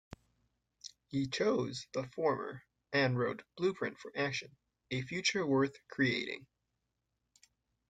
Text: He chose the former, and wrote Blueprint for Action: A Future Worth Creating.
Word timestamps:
He 1.09 1.27
chose 1.27 1.85
the 1.93 2.07
former, 2.07 2.63
and 2.91 3.19
wrote 3.19 3.43
Blueprint 3.55 3.99
for 3.99 4.11
Action: 4.17 4.57
A 4.89 5.03
Future 5.03 5.45
Worth 5.45 5.77
Creating. 5.89 6.47